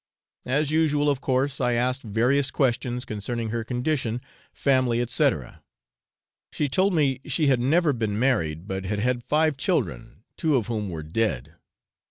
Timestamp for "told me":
6.67-7.21